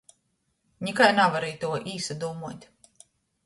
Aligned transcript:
Nikai 0.87 1.11
navaru 1.21 1.49
ituo 1.53 1.77
īsadūmuot. 1.95 2.69